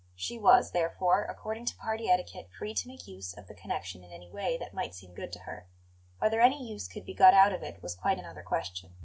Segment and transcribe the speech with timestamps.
[0.15, 4.11] She was, therefore, according to party etiquette, free to make use of the connexion in
[4.11, 5.67] any way that might seem good to her.
[6.17, 8.95] Whether any use could be got out of it was quite another question.